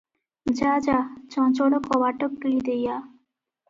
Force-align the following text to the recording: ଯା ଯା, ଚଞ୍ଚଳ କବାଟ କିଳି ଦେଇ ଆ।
ଯା 0.59 0.71
ଯା, 0.87 0.95
ଚଞ୍ଚଳ 1.35 1.83
କବାଟ 1.91 2.35
କିଳି 2.43 2.59
ଦେଇ 2.71 2.93
ଆ। 2.99 3.01